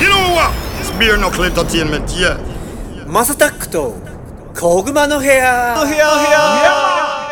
[0.00, 0.52] You know what?
[0.80, 2.38] It's beer knuckle entertainment, yeah.
[3.06, 3.94] マサタックと
[4.58, 7.22] 小熊の部屋の部屋の部屋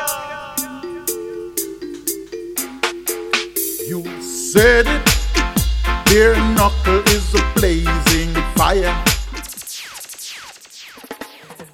[3.88, 5.02] You said it.
[6.06, 8.92] Beer knuckle is a blazing fire.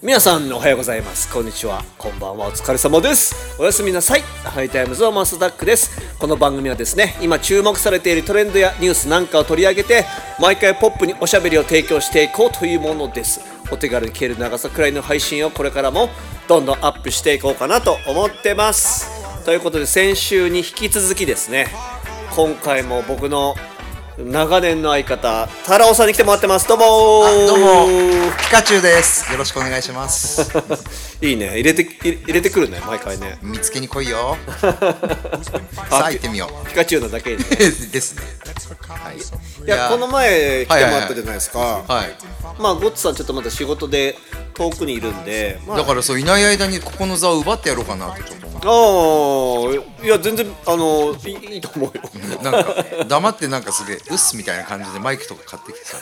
[0.04, 1.31] 皆さんおはようございます。
[1.31, 1.83] こんにちは。
[1.95, 2.47] こんばんは。
[2.47, 3.55] お疲れ様です。
[3.61, 4.21] おやすみなさい。
[4.43, 5.91] ハイタイムズのマスタックです。
[6.18, 10.05] この番組はですね今注目されているトレンドやニュースなんかを取り上げて
[10.39, 13.42] 毎回ポップにおしゃべりを提供していこうというものです。
[13.71, 16.09] お手軽に消える長さくらいの配信をこれからも
[16.47, 19.07] どんどんアップしていこうかなと思ってます。
[19.45, 21.68] ということで先週に引き続きですね
[22.36, 23.54] 今回も僕の
[24.18, 26.68] 長年の相方タラオさんに来てもらってます。
[26.68, 27.47] どうもー。
[27.47, 28.32] どうも。
[28.37, 29.32] ピカチュウです。
[29.32, 30.51] よろしくお願いします。
[31.25, 31.54] いいね。
[31.54, 32.81] 入れて入れてくるね。
[32.86, 33.39] 毎回ね。
[33.42, 34.38] 見つけに来いよ。
[34.59, 36.67] さあ行ってみよう。
[36.67, 37.44] ピカチュウのだけにね。
[37.92, 38.23] ですね。
[38.89, 39.17] はい。
[39.17, 44.17] いいやこの前来てもらったじゃないですか、はいまあゴッツさんちょっとまだ仕事で
[44.54, 48.67] 遠くにいるんで、まあ、だからそういない間にここの座を奪ってやろうかなってちょっあ
[50.04, 52.04] あいや全然あのいいと思うよ。
[52.44, 55.98] なんか黙ってなんかすげえ「うっす」みたいな感じでマイクとか買ってきてさ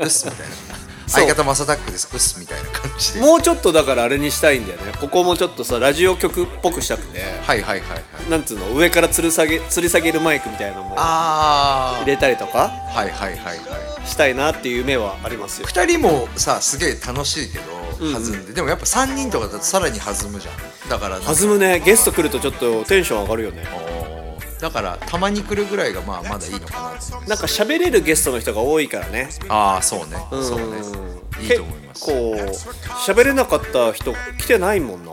[0.00, 0.83] うっす」みたいな。
[1.06, 3.20] 相方マサタックですうっすみたいな感じで。
[3.20, 4.92] もうちょっとだからあれにしたいんだよね。
[5.00, 7.20] ここもちょっとさラジオ局っぽくしたくて。
[7.20, 7.96] はいはいはいは
[8.26, 8.30] い。
[8.30, 8.74] なんつうの？
[8.74, 12.64] 上から吊る下げ吊り下げるマイクみたいなのもあ入れたりとか？
[12.64, 14.06] あはいはいはいはい。
[14.06, 15.66] したいなっていう夢はありますよ。
[15.66, 17.64] 2人もさすげえ楽しいけど
[18.12, 20.88] 弾んで、でもやっぱ3人とかだとさらに弾むじゃん。
[20.90, 21.80] だから弾むね。
[21.80, 23.64] ゲスト来るとちょっとテンション上がるよね
[24.64, 29.28] だからたまに来るぐらいがまあまだいいのかなとなんか喋れるゲストの人が多いからね。
[29.50, 30.16] ああそうね。
[30.32, 30.42] うん。
[30.42, 30.64] そうね。
[31.42, 32.06] いいと思います。
[32.06, 35.12] 結構喋れなかった人来てないもんな。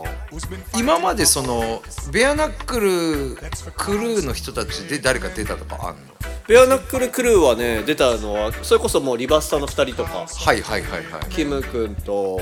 [0.78, 3.36] 今までそのベアナックル
[3.76, 6.14] クルーの人たちで誰か出たとかあんの？
[6.48, 10.26] ベアナックルクルーはね出たのはそれこそもうリバスタの2人とか。
[10.26, 11.26] はいはいはいはい。
[11.28, 12.40] キム君と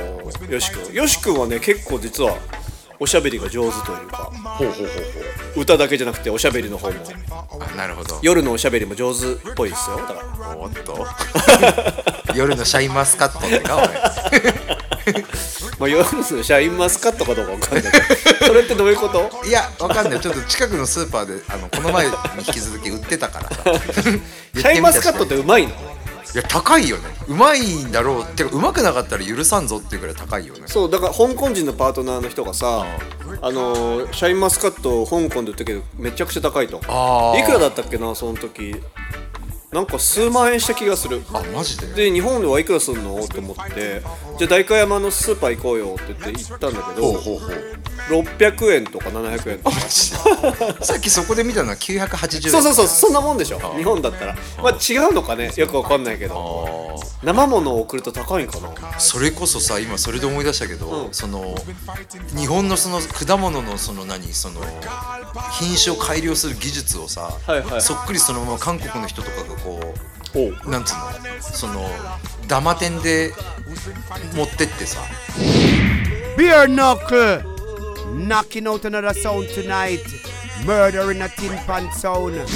[0.48, 0.94] ヨシ君。
[0.94, 2.36] ヨシ君はね結構実は
[3.02, 4.86] おしゃべりが上手というかほうほうほう
[5.54, 6.96] ほ歌だけじゃなくておしゃべりの方も。
[6.96, 6.98] う
[7.72, 8.18] あなるほど。
[8.22, 9.96] 夜のおしゃべりも上手っぽいですよ。
[9.96, 10.56] だから。
[10.58, 11.06] おっと
[12.36, 13.88] 夜のシャインマスカットってかおい
[15.78, 18.46] まあ夜のシャインマスカットかどうかわかんないけど。
[18.46, 19.30] それってどういうこと？
[19.46, 20.20] いやわかんない。
[20.20, 23.80] ちょっと近くのスーパーであのこの前に引き続き売ってたからさ。
[24.54, 25.72] シャインマスカットってうまいの？
[26.32, 27.02] いや高いよね。
[27.28, 28.24] うまいんだろう。
[28.24, 30.62] てかうまくなかったら許さんぞっていうぐらい高いよね。
[30.66, 32.86] そうだから香港人のパートナーの人がさ
[33.42, 36.80] あのーシャインマスカットを香港で売ったけどめちゃくちゃ高いと。
[36.86, 38.76] あーいくらだったっけなその時
[39.72, 41.22] なんか数万円した気がする。
[41.32, 42.10] あマジで？
[42.10, 43.20] で日本ではいくらすんの？
[43.20, 44.02] って思って。
[44.36, 47.76] じゃあ代官山のスーパー行こうよって言って行ったんだけどほうほうほう。
[48.10, 49.76] 600円とか700円とか。
[50.82, 52.50] さっきそこで見たのは980円。
[52.50, 53.60] そうそうそうそんなもんでしょ。
[53.76, 54.36] 日本だったら。
[54.60, 55.52] まあ違うのかね？
[55.56, 56.98] よくわかんないけど。
[57.22, 58.98] 生物を送ると高いんかな？
[58.98, 61.14] それこそさ今それで思い出したけど、うん。
[61.14, 61.54] その
[62.36, 64.32] 日本のその果物のその何？
[64.32, 64.62] その
[65.52, 67.80] 品種を改良する技術をさ、はいはい。
[67.82, 69.80] そっくりそのまま韓国の人とかがこ
[70.34, 70.56] おう。
[70.66, 71.00] うなんつうの？
[71.40, 71.88] その
[72.46, 73.32] ダマ店で
[74.34, 75.00] 持ってってさ。
[76.36, 77.42] Beer knuckle,
[78.26, 80.00] knocking out another sound tonight.
[80.64, 82.46] Murder in a tin pan sound.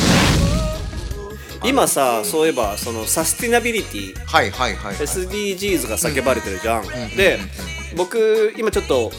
[1.64, 4.74] 今さそういえばそのサスティナビリティはいはい。
[4.74, 6.84] はい、はい、SDGs が叫ばれてるじゃん、
[7.16, 7.38] で
[7.96, 9.10] 僕今ちょっと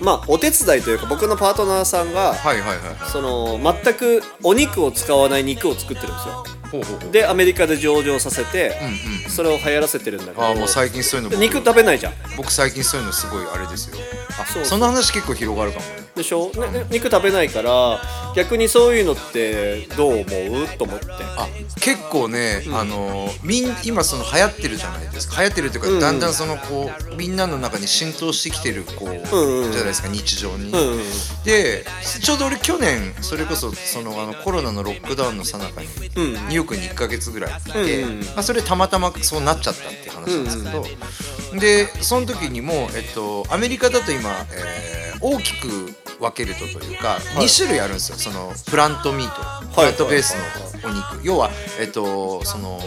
[0.00, 3.10] まあお手伝いというか僕のパートナーさんがはいはいはいはい。
[3.10, 6.44] その全くお肉を使わない肉を作ってるんですよ
[7.10, 10.42] でアメリカで上場させて、うんうんそれを流行らせてるんだけど。
[10.42, 11.40] ああもう最近そういうの僕。
[11.40, 12.12] 肉食べないじゃん。
[12.36, 13.96] 僕最近そういうのすごいあれですよ。
[14.38, 14.64] あそう。
[14.64, 18.00] その話結構広がるかもねでしょ、ねね肉食べないから
[18.36, 20.24] 逆にそういうのってどう思う？
[20.78, 21.06] と思って。
[21.36, 21.48] あ
[21.80, 25.42] 結構ね、あのみん今その流行ってるじゃないですか。
[25.42, 25.94] 流行ってるというか、うん。
[25.94, 29.12] うんだんだんそのこうみんなの中に浸透してきてるこう、う
[29.62, 29.72] んうん。
[29.72, 30.70] じゃないですか日常に。
[30.70, 30.98] うんうん
[31.44, 31.84] で
[32.22, 36.32] ちょうど俺去年それこそそのあのコロナのロックダウンのさなかに、うん。
[36.32, 40.84] ニューヨークに1か月ぐらいいて、うんうんまあ、それたまたまそうなっちゃったっていう話なんですけど、
[41.58, 48.18] でその時にも、えっと、アメリカだと今、えー大きく分けるとというか、2種類あるんですよ。
[48.18, 50.34] その plant meat。plant base
[50.82, 51.50] のお肉、要は、
[51.80, 52.80] えっと、その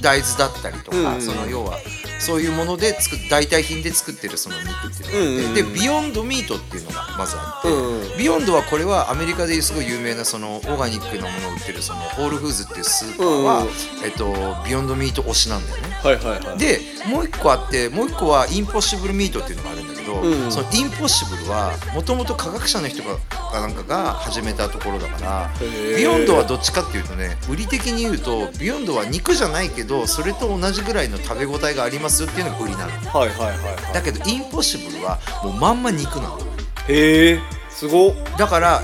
[0.00, 1.20] 大豆だったりとか、うんうん。
[1.22, 1.78] その要は
[2.20, 8.18] そういうもので作っ代替品で作ってるその肉っていうのがあって、で Beyond Meat っていうのがまずあって、うんうん。
[8.18, 13.72] Beyond はこれはアメリカですごい有名なそのオーガニックなものを売ってるその Whole Foods っていうスーパーは、うんうん。
[14.04, 14.34] えっと、
[14.64, 15.88] Beyond Meat 推しなんだよね。
[16.02, 16.58] はいはいはい。
[16.58, 20.52] でもう一個あってもう一個は Impossible Meat っていうのがあるんだけど、うん。
[20.52, 25.96] その Impossible はもともと科学者の人がかなんかが始めたところだからー。
[25.96, 32.92] Beyond はどっちかっていうとね売り的に言うと Beyond は肉じゃないけどそれと同じぐらいの食べ応えがありますよっていうのが売りなの。
[33.10, 36.38] はいはいはいはだけど Impossible はもうまんま肉なの。
[36.38, 38.14] いへえすごっ。
[38.36, 38.82] だから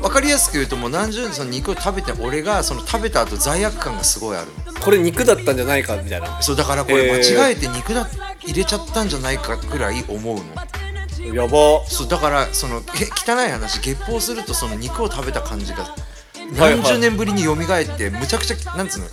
[0.00, 4.80] 分かりやすく言うともう何十年その肉を食べて俺がその食べた後罪悪感がすごいあるの。
[4.80, 6.40] これ肉だったんじゃないかみたいな。
[6.40, 8.08] そうだからこれ間違えて肉だ
[8.44, 11.34] 入れちゃったんじゃないかぐらい思うの。
[11.34, 11.84] やば。
[11.86, 13.80] そうだからそのえ汚い話。
[13.80, 17.56] 月報するとその肉を食べた感じがはい何十年ぶりに蘇っ
[17.98, 19.06] てむちゃくちゃなんつうの。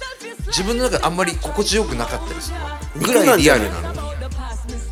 [0.48, 2.58] 自分の中であんまり心地よくなかったりする
[3.02, 3.08] の。
[3.08, 3.42] ぐらい？
[3.42, 3.97] リアルなの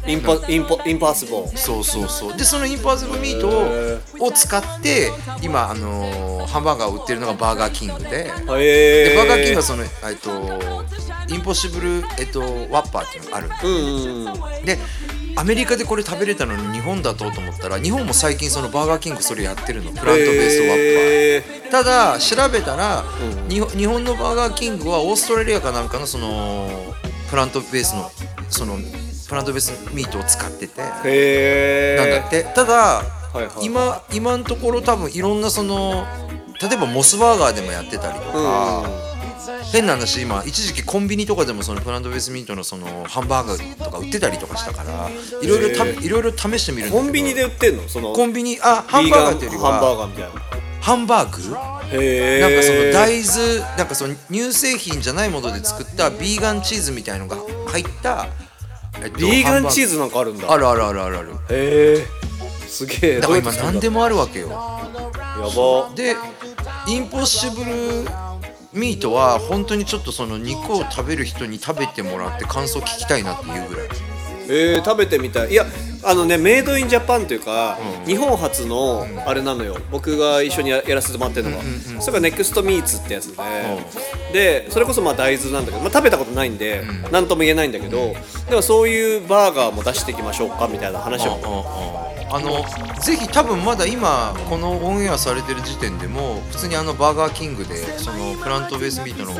[0.07, 3.49] インポインポインパッシブルそうそうそうでそのインパーズブミート
[4.21, 5.11] をを使って
[5.41, 12.41] 今あのーハンバーガーを売ってるのがバーガーキングでへえでバーガーキングはその、えっと、インポッシブル、えっと、
[12.71, 14.77] ワッパーっていうのがあるうんうんで
[15.37, 23.03] アメリカでこれ食べれたのに日本だとと思ったら日本も最近そのバーガーキングそれやってるのプラントベーストワッへパーただ調べたら、
[23.49, 26.69] 日本日本のバーガーキングはオーストラリアかなんかのその
[27.29, 28.09] プラントベースの
[28.49, 28.77] その
[29.27, 30.81] プラントベースミートを使ってて。
[31.97, 32.43] なんだって。
[32.55, 33.03] ただ、は
[33.35, 33.65] いはい。
[33.65, 36.05] 今今のところ多分いろんなその
[36.61, 38.89] 例えばモスバーガーでもやってたりとか、
[39.71, 45.09] 変な話今一時期コンビニとかでもそのプラントベースミートのそのハンバーガーとか売ってたりとかしたから
[45.41, 46.97] いろいろたいろいろ試してみるんだけど。
[46.97, 47.87] コンビニで売ってんの？
[47.89, 50.41] そのコンビニあハンバーガーっていうよりビーガンハンバーはガーみたいな。
[50.81, 51.49] ハンバーグ？
[51.49, 57.37] なんかその大豆なんかその乳製品じゃないもので作ったビーガンチーズみたいのが
[57.67, 58.27] 入った、
[59.03, 60.51] えっとビーガンチーズズなんかあるんだ。
[60.51, 61.31] あるあるあるあるある。
[61.49, 62.07] へえ。
[62.67, 63.19] すげえ。
[63.19, 64.49] だから今何でももあるわけよ。
[64.49, 65.93] やば。
[65.95, 66.15] で
[66.87, 68.05] インポッシブル
[68.73, 73.89] ミートは本当にちょっとその肉を食べる人に食べてもらって感想聞きたいなっていうぐらい
[74.47, 75.51] えー、食べてみたい。
[75.51, 75.65] いや
[76.07, 79.77] あのねメイドインジャパンというか、日本初のあれなのよ。
[79.91, 81.63] 僕が一緒にややらせてもらってるのが、
[81.99, 83.43] それがネクストミーツってやつで、
[84.31, 88.13] でそれこそまあ大豆なんだけど、まあ、食べたことないんで何、とも言えないんだけど、
[88.49, 91.39] でもそういうバーガーも出していきましょうかみたいな話を、
[92.31, 92.65] あの
[93.01, 99.31] ぜひ多分まだ今このオンエアされてる時点でも普通にあのバーガーキングでそのプラントベースミートの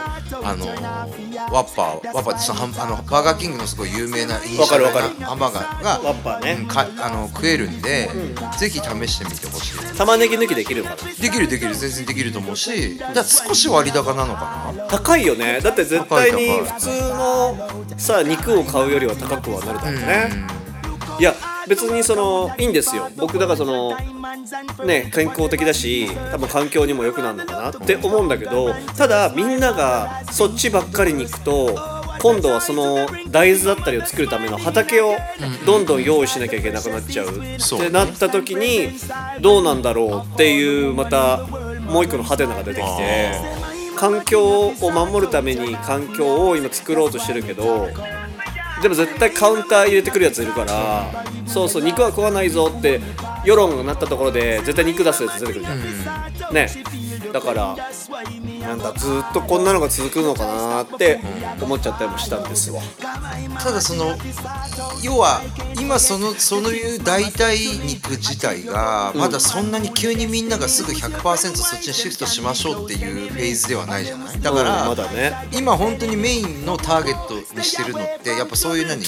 [0.47, 0.67] あの
[1.51, 5.05] ワッパーワッパーってそのハンあのバーガーキングのすごい有名なイニシャルわかる。
[5.05, 6.57] わかるなハンバーガーがワッパーね。
[6.59, 8.09] うんかあの食えるんで、
[8.57, 9.97] ぜひ試してみてほしい。
[9.97, 11.11] 玉ねぎ抜きできるのかな？
[11.21, 11.75] できるできる。
[11.75, 14.83] 全然できると思うしだ少し割高なのかな。
[14.87, 15.59] 高いよね。
[15.61, 17.57] だって絶対に普通の
[17.97, 20.29] さ肉を買うよりは高くはなるだろうね、
[21.19, 21.33] いや
[21.67, 23.09] 別にそのいいんですよ。
[23.17, 23.97] 僕だからその
[24.85, 31.75] ね健康的だし多分環境にも良くなるのかなって思うんだけどただみんながそっちばっかりに行くと
[32.21, 35.15] 今度はその大豆だったりを作るための畑を
[35.65, 37.27] どんどん用意しなきゃいけなくなっちゃう。
[37.27, 37.31] っ
[37.79, 38.89] てなった時に
[39.41, 41.45] どうなんだろうっていうまた
[41.89, 43.31] もう一個のハテナが出てきて
[43.95, 47.87] 環境を守るために環境を今作ろうとしてるけど
[48.81, 52.99] でも絶対カウンター入れてくるやついるからそうそう肉は食わないぞって
[53.45, 56.69] 世論がなったところで絶対肉出すやつ出てくるじゃん、ね。
[57.31, 57.75] だから
[58.65, 61.19] なんだずっとこんなのが続くのかなって
[61.61, 62.81] 思っちゃったりもしたんですわ。
[63.59, 64.15] ただその
[65.01, 65.41] 要は
[65.79, 74.41] 今そのそういう代替肉自体がまだそんなに急にみんながすぐ100%そっちにシフトしましょうっていうフェーズではないじゃない。
[74.41, 75.33] だから、うんまだね。
[75.51, 79.03] 今本当にメインのターゲットにしてるのってやっぱそういう何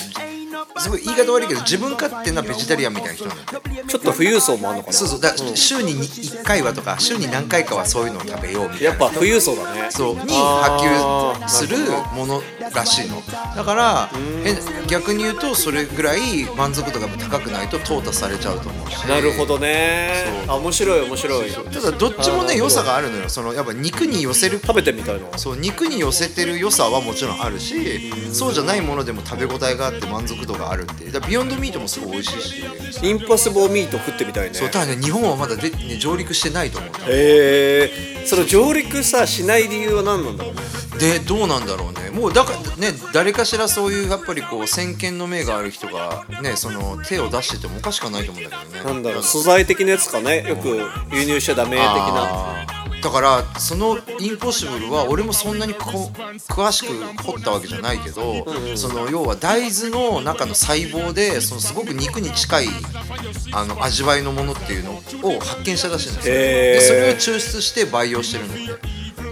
[0.80, 4.94] すごい言い方悪いけど自分勝手なベジタリアンみたいな人なんだよちょっと富裕層もあんのかな。
[4.94, 5.22] そうそう。
[5.22, 8.90] だから週に1回はとか週に何回かはそういうのを食べようみたいな。
[8.90, 9.88] やっぱ富裕層だね。
[9.90, 10.16] そう。
[10.16, 11.78] に波及する
[12.14, 12.42] もの
[12.74, 13.22] らしいの。
[13.56, 14.10] だから
[14.44, 14.58] 変
[14.88, 19.08] 逆に言うとそれぐらい満足度が高くないと淘汰されちゃうと思うし。
[19.08, 20.26] なるほどね。
[20.48, 20.56] そう。
[20.56, 21.52] あ面白い面白い。
[21.52, 23.30] ただどっちもね良さがあるのよ。
[23.30, 31.04] そのやっぱ肉に寄せる食べてみたいのそう肉に寄せてる良さはもちろんあるしそうじゃないものでも食べ応えがあって満足度があるって。
[31.04, 32.64] いうだからビヨンドミートもすごい美味しいし。
[33.04, 34.54] インパッシブルミート食ってみたいね。
[34.54, 36.92] そうただね日本はまだで、ね、上陸してないと思う。
[37.08, 37.92] へ
[38.24, 40.62] えその上陸さしない理由は何なんだろうね
[41.00, 42.10] でどうなんだろうね。
[42.10, 48.84] もうだからね誰かしらそういうやっぱりこう先見の明がある人がねその手を出しててもおかしくはないと思うんだけどね。
[48.84, 50.44] なんだろう素材的なやつかね。
[50.48, 50.80] よく
[51.12, 52.66] 輸入しちゃダメ的な。
[53.00, 56.12] だからそのインポッシブルは俺もそんなにこ
[56.50, 58.44] 詳しく掘ったわけじゃないけど、
[58.76, 62.68] その要は大豆の中の細胞でそのすごく肉に近い
[63.54, 66.34] あの味わいのものっていうのを発見したらしいんですよ。
[66.34, 68.88] でそれを抽出して培養してるんだって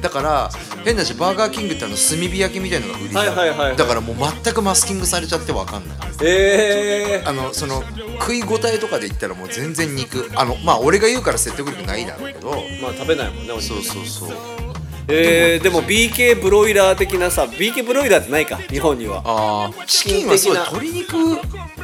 [0.06, 0.50] だだから
[0.84, 3.78] 変な話バーガーキングってあの炭火焼きみたいなのが売りじゃん、はいはいはいはい。
[3.78, 5.98] だからもう全くマスキングされちゃって分かんない。
[6.22, 7.82] えあのその
[8.20, 10.30] 食い応えとかで言ったらもう全然肉。
[10.36, 12.52] あのまあ俺が言うから説得力ないだろうけど。
[12.52, 14.38] ー、まあ食べないもんねお肉そうそうそう。
[15.08, 19.24] えー、でも BK ブロイラー的なさ BK ブロイラーってないか日本には。
[19.26, 21.75] あーチキンはそう鶏肉あ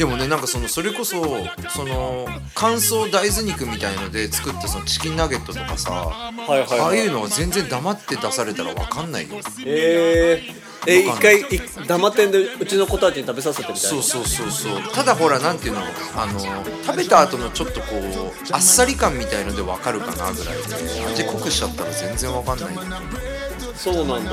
[0.00, 1.22] でもねなんかそのそれこそ
[1.68, 6.80] その乾燥大豆肉みたいので作ったそのチキンナゲットとかさ、はいはいはい。
[6.80, 9.36] ああいうのは全然黙って出されたら分かんないよ。
[9.66, 11.44] えー、え一回い
[11.86, 13.88] 黙ってんでうちの子たちに食べさせてみたいな。
[13.90, 14.82] そうそうそうそう。
[14.94, 15.80] ただほらなんていうの
[16.16, 16.40] あの
[16.82, 21.04] 食べた後のちょっとこうあっさり感みたいので分かるかなぐらいで。
[21.12, 22.74] 味濃くしちゃったら全然分かんない。
[22.74, 22.80] よ
[23.74, 24.30] そうなんだ、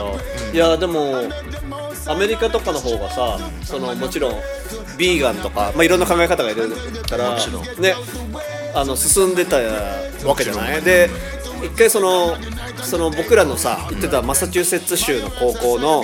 [0.53, 1.23] いやでも
[2.07, 4.33] アメリカとかの方がさそのもちろん
[4.97, 6.69] ビーガンとか、まあ、いろんな考え方がいる
[7.09, 7.35] から
[7.79, 7.93] ね
[8.73, 10.81] あの進んでたわけじゃない？
[10.81, 11.09] で
[11.63, 12.35] 一回その
[12.83, 16.03] その僕らのさ行ってたマサチューセッツ州の高校の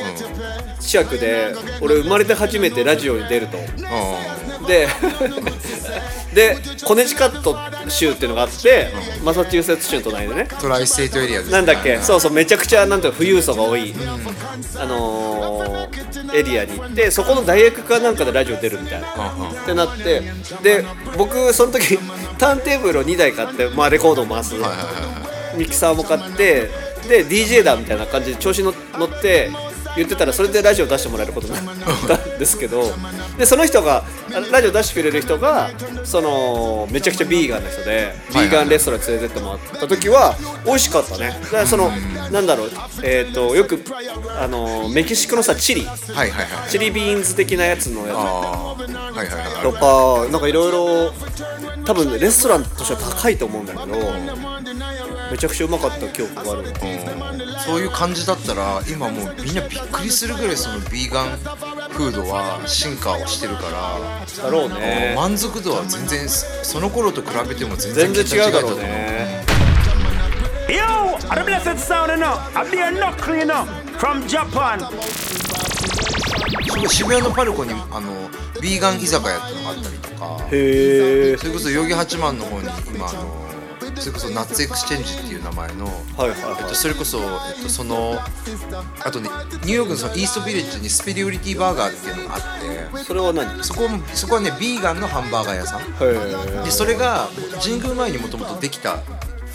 [0.79, 3.57] 近くで俺生まれて初めてラジオに出ると。
[3.85, 4.87] あで
[6.33, 7.55] でコネチカット
[7.89, 8.87] 州っていうのがあって、
[9.23, 10.47] マサチューセッツ州の隣でね。
[10.59, 11.53] トライステートエリアですね。
[11.53, 11.99] なんだっけ？
[12.01, 13.93] そうそうめちゃくちゃなんていうの富裕層が多い、
[14.77, 19.11] あのー、エリアに行ってそこの大学かなんかでラジオ出るみたいな、っ
[19.65, 20.23] てなって
[20.63, 20.83] で
[21.17, 21.99] 僕その時
[22.39, 24.55] ターンテーブルを2台買って、まあ、レコードを回す、
[25.55, 26.69] ミキサーも買って
[27.07, 29.51] で DJ だみたいな感じで調子の乗って
[29.95, 31.63] 言ってたらそれでラジオ出してもらえることになっ
[32.07, 32.17] た。
[32.17, 32.91] ん ですけど。
[33.37, 35.71] でその人があラジオ出してくれる人が
[36.03, 40.35] そのめちゃくちゃビーガンの人でビーガンレストラン連れてってもらった時は
[40.65, 41.39] 美味しかったね。
[41.43, 41.91] だからその
[42.31, 42.71] なんだろう
[43.01, 43.83] えっ、とよく
[44.39, 45.85] あのメキシコのさチリ。
[45.85, 46.69] はいはいはい。
[46.69, 48.17] チリビーンズ的なやつのやつ。
[48.17, 48.75] ああは
[49.13, 49.63] いはいはい。
[49.63, 51.13] とかなんかいろいろ
[51.85, 54.52] 多分ねレストランとしては高いと思うんだけど
[55.33, 56.65] めちゃくちゃうまかった記憶があるわ
[57.65, 61.37] そういう感じだったら今もうみんなびっくりするぐらいそのビーガン
[61.89, 65.13] フードは進化をしてるから、だろうね。
[65.15, 68.77] 満足度は全然その頃と比べても全然全然違うだろう。
[68.77, 69.43] ね
[70.67, 72.53] Yo, the blessed sound enough?
[72.71, 73.65] You know,
[73.97, 74.79] from Japan.
[74.79, 74.89] だ
[76.67, 78.29] と思う渋谷のパルコにあの
[78.61, 80.47] ビーガン居酒屋っていうのがあったりとか。
[80.51, 83.52] へえそれこそ代々木八幡の方に今あの
[84.03, 86.55] それこそ Nuts Exchange っていう名前の、はいはいはい。
[86.59, 87.21] えっと、それこそ、え
[87.59, 88.19] っと、その
[89.03, 89.29] あとね
[89.63, 92.41] ニューヨークのそのイーストビレッジに Superiority Burger っていうのがあっ
[92.97, 93.63] てそれは何？
[93.63, 95.81] そこもそこはねヴィーガンのハンバーガー屋さん。
[95.81, 97.29] へでそれが
[97.63, 98.97] 神宮前にもともとできた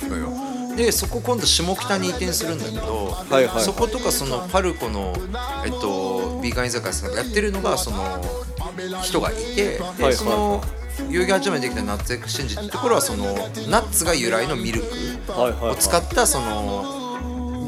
[0.08, 0.32] のよ。
[0.76, 5.12] でそこ今度下北に移転するんだけど、はいはいそことかそのパルコの、
[5.66, 8.24] えっと、ヴィーガン居酒屋さんがやってるのがその
[9.02, 10.12] 人がいてで、はい。
[10.12, 10.62] その
[10.98, 13.24] 代々木八幡にできたナッツエクシェンジってところはその
[13.68, 14.86] ナッツが由来のミルク
[15.66, 17.07] を使ったその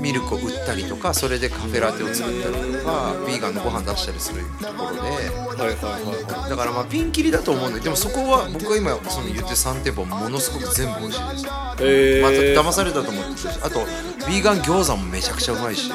[0.01, 5.01] ミルクを売ったりとかそれでカフェラテを作ったりとかビーガンのご飯出したりするところで。
[5.01, 11.45] はいはいはいはだからまあピンキリだと思うんだけどでもそこは僕が今その言ってる3店舗ものすごく全部美味しいです。
[11.45, 11.49] い
[11.87, 13.81] へまえた騙されたと思ってるしあと
[14.27, 15.93] ビーガン餃子もめちゃくちゃうまいし。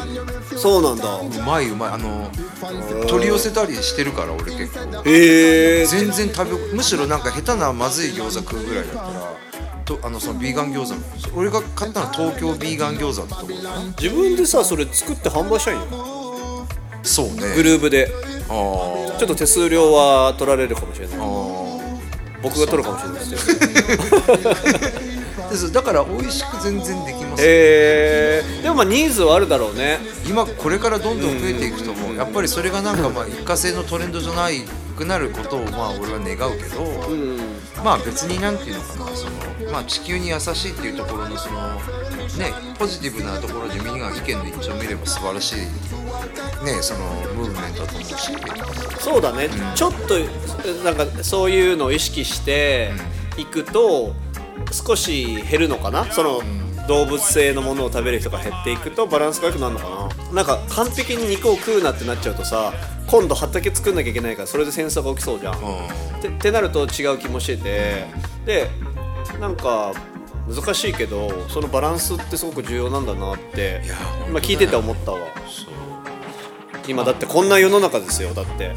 [0.56, 1.16] そうなんだ。
[1.18, 1.90] うまいうまい。
[1.94, 2.30] あの
[3.08, 5.02] 取り寄せたりしてるから俺結構。
[5.10, 9.45] へえ全然食べむしろなんか下手なまずい餃子食うぐらいだったら
[9.86, 13.48] とあのそのビーガン餃子俺が買ったのは東京ビーガン餃子ってとこ
[14.02, 16.26] 自分でさそれ作って販売したいんよ
[17.06, 17.56] そうね。
[17.56, 18.12] グループで。
[18.50, 19.18] あー。
[19.18, 21.18] ちょっと手数料は取られるかもしれない。
[21.18, 21.66] あー。
[22.42, 23.56] 僕が取るかもしれないですよ。
[25.50, 30.00] ですだから美味しく全然できますよへえでもまあニーズはあるだろうね。
[30.28, 32.16] 今これからどんどん増えていくと思う。
[32.16, 34.64] やっぱりそれがなんかまあ一過性のトレンドじゃない
[34.96, 41.76] くなることをまあ俺は願うけど、まあ別になんていうのかなその、まあ、地球に優しいっていうところのその
[42.38, 45.56] ねポジティブなところでみんなが意見の一致を見れば素晴らしい
[46.66, 47.00] ねその
[47.36, 48.32] ムーブメントだと思うし。
[49.00, 50.16] そうだね、ちょっと
[50.84, 52.92] なんかそういうのを意識して
[53.38, 54.14] いくと
[54.72, 56.06] 少し減るのかな？
[56.12, 56.42] その
[56.88, 60.34] 動物性のものを食べる人が減っていくとバランスが良くなるのかな？
[60.34, 62.74] なんか完璧に肉を食うなってなっちゃうとさ
[63.08, 65.58] 今度畑作んなきゃいけないからそれで戦争が起きそうじゃん、っ
[66.22, 68.06] てってなると違う気もしてて。
[68.46, 68.70] で
[69.40, 69.94] なんか
[70.48, 73.96] 難しいけどそのバランスってすごく重要なんだなっていや
[74.28, 75.20] 今聞いてて思ったわ。
[76.88, 78.76] 今だってこんな世の中ですよだって。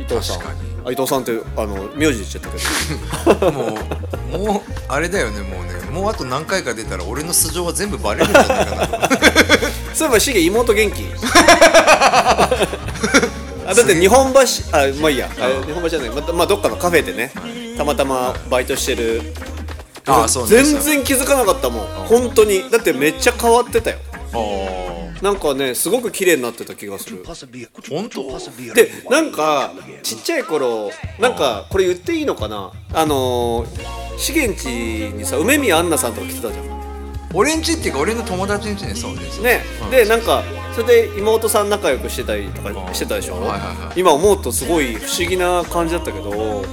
[0.00, 0.38] 伊藤さん。
[0.38, 0.60] 確かに。
[0.86, 2.48] あ伊藤さんってあの名字で言っちゃった
[3.38, 3.50] けど。
[3.52, 5.72] もうもうあれだよねもうね。
[5.90, 8.88] もうあと何回か出たら俺の素性は全部バレるんじゃないかな
[9.92, 11.04] そういえばシゲ妹元気？
[13.72, 14.40] あだって日本橋
[14.72, 15.28] あまあいいや。
[15.38, 16.10] あ日本橋じゃない。
[16.10, 17.32] またまあどっかのカフェでね
[17.76, 19.22] たまたまバイトしてる。
[20.06, 21.86] あそうね全然気づかなかったもん。
[22.06, 22.68] 本当に。
[22.70, 23.98] だってめっちゃ変わってたよ。
[24.34, 27.22] あなんかねすごく綺麗になってた気がする。
[27.26, 27.34] あ
[27.88, 28.38] 本当？
[28.74, 32.72] でなんかちっちゃい頃なんかこれ言っていいのかな？
[32.92, 36.71] あのー資源地にさ梅宮アンナさんとか来てたじゃん
[37.34, 39.90] 俺んちっていうか俺の友達んちねそうですね、うん。
[39.90, 40.42] でなんか
[40.74, 44.00] それで妹さん仲良くしてたりとかしてたでしょ、はいはいはい。
[44.00, 46.64] 今思うとすごい不思議な感じだったけど、なんか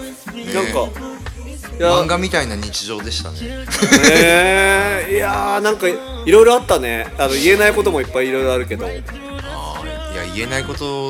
[1.77, 3.39] いや漫画みたいな日常でしたね。
[3.41, 5.93] ねいやーなんかい
[6.31, 7.07] ろいろあったね。
[7.17, 8.85] あの言えないこともいっぱいいろいろあるけど。
[8.85, 11.09] あーいや言えないこと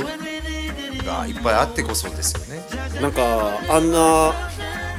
[1.06, 2.63] がいっぱいあってこそですよね。
[3.01, 4.34] なんかあんな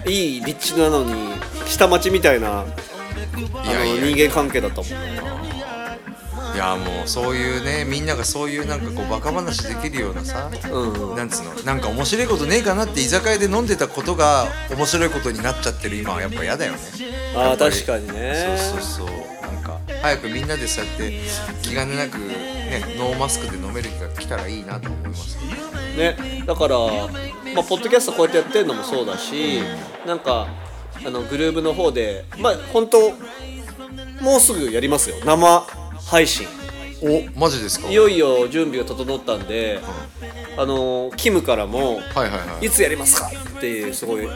[0.07, 1.35] いい立地なのに
[1.67, 2.65] 下町みたいな
[3.41, 4.07] いやいや。
[4.07, 4.91] 人間関係だったもん
[6.53, 16.79] いやもうそういうねみんながそういうなんかこうバカ話できるようなさ、うんなんつうのなんか面白いことねえかなって居酒屋で飲んでたことが面白いことになっちゃってる今はやっぱ嫌だよね。
[17.37, 18.59] ああ確かにね。
[18.59, 19.31] そうそうそう。
[19.41, 21.21] なんか早くみんなでそうやって
[21.63, 25.39] 気兼ねなくねノーマスクで飲める日が来たらいいなと思います
[25.97, 29.61] ねだから、まあ、ポッドキャストこうやってやってるのもそうだし
[30.07, 30.49] なんか
[31.05, 33.11] あのグルーブの方でまあ本当
[34.23, 35.17] もうすぐやりますよ。
[35.25, 35.67] 生
[36.07, 36.47] 配信。
[37.03, 37.89] おマジですか？
[37.89, 39.81] いよいよ準備が整ったんで、
[40.59, 42.67] あのキムからもはいはいはい。
[42.67, 43.31] いつやりますか？
[43.57, 44.29] ってすごい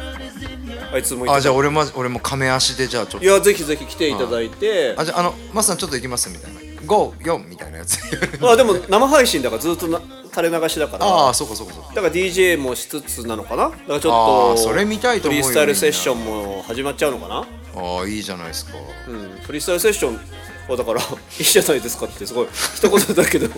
[0.92, 3.26] あいつもあじゃあ俺も俺も亀足でじゃあちょっと。
[3.26, 4.94] いやぜひぜひ来ていただいて。
[4.97, 7.99] あじゃああのマスさんちょっと行きますみたいな54みたいなやつ。
[8.43, 10.00] あでも生配信だからずっとな
[10.35, 11.07] 垂れ流しだから。
[11.07, 11.88] ああそうかそうかそうか。
[11.95, 13.64] だから DJ もしつつなのかな。
[13.64, 17.37] だからちょっとそれ見たいと思うよフリースタイルセッションも始まっちゃうのかな。
[17.37, 18.73] ああいいじゃないですか。
[19.09, 20.21] うんフリースタイルセッション
[20.69, 21.05] はだからい
[21.41, 23.49] いじゃないですかってすごい一言だけど。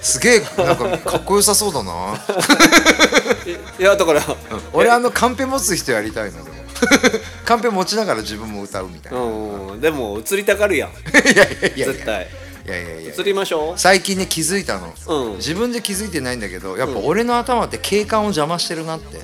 [0.00, 2.20] すげえなんかかっこよさそうだな。
[3.78, 4.22] いやだから
[4.72, 6.56] 俺あのカンペ持つ人やりたいなでも
[7.44, 10.90] カンペ持ちながら自分も歌うみたいな、いうんでも映りたがるやん。
[11.14, 11.86] やいやいやいや。
[11.86, 12.28] 絶対
[12.64, 13.78] いやいやいや映りましょう。
[13.78, 15.36] 最近ね気づいたの、うん。
[15.36, 19.18] 自分で気づいてないんだけどやっぱ俺の頭って景観を邪魔してるなって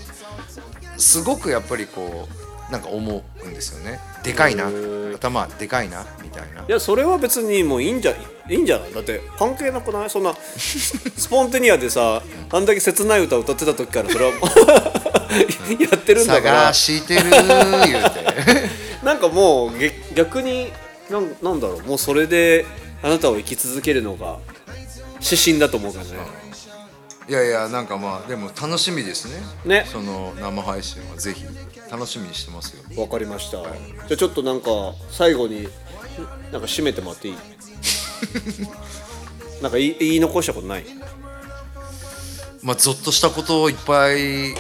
[0.97, 2.29] すごくやっぱりこ
[2.69, 4.01] うなんか思うんですよね。
[4.23, 4.71] でかいな。
[5.15, 6.63] 頭でかいなみたいな。
[6.63, 8.93] いやそれは別にもういいんじゃいいんじゃない？
[8.93, 10.11] だって関係なくない？
[10.11, 16.61] そんな スポンテニアでさあんだけ切ない歌歌ってた時からそれはやってるんだから。
[16.73, 18.69] 探してる言うて。
[19.03, 20.71] なんかもうげ逆に
[21.11, 21.83] なんなんだろう？
[21.85, 22.67] もうそれで
[23.03, 24.39] あなたを生き続けるのが
[25.23, 26.11] 指針だと思うからね。
[27.29, 29.29] いやいやなんかまあでも楽しみです
[29.67, 29.81] ね。
[29.83, 29.87] ね。
[29.87, 31.45] その生配信はぜひ
[31.91, 32.83] 楽しみにしてますよ。
[33.03, 33.59] わかりました。
[33.63, 33.73] じゃ
[34.13, 34.71] あちょっとなんか
[35.11, 35.69] 最後に
[36.51, 37.37] なんか締めてもらっていい？
[39.63, 40.87] なんか言い言い残したことない？
[42.63, 44.55] まあゾッとしたこといっぱい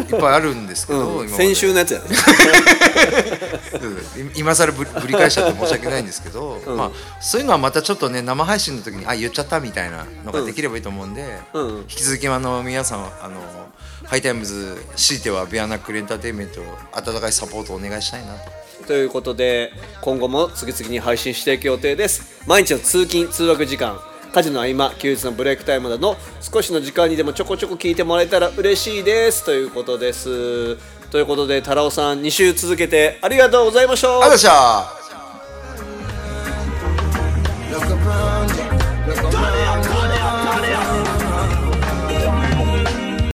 [0.00, 1.28] いっぱいあるんですけど、今まで。
[1.28, 2.06] 先週のやつやね。
[3.82, 4.32] うん。
[4.34, 11.66] 今更ぶぶり返しちゃって申し訳ないんですけど、まあ、そういうのはまたちょっとね生配信の時にあ言っちゃったみたいなのができればいいと思うんで、うん。
[11.66, 13.40] うん引き続きあの皆さんあの
[14.04, 16.60] High Times 強いては Bare Knuckle Entertainment
[16.92, 18.86] 温かいサポートをお願いしたいなと。
[18.86, 22.42] ということで今後も次々に配信していく予定です。
[22.46, 24.00] 毎日の通勤通学時間
[24.32, 29.44] 家事の合間休日のブレイクタイムなど少しの時間にでもちょこちょこ聞いてもらえたら嬉しいです。
[29.44, 30.76] ということです。
[31.10, 34.48] ということで太郎さん2週続けてありがとうございましたありがとうござ
[37.68, 38.31] いました。